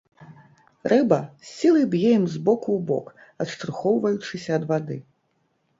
[0.93, 1.19] Рыба
[1.49, 3.05] з сілай б'е ім з боку ў бок,
[3.47, 5.01] адштурхоўваючыся ад вады.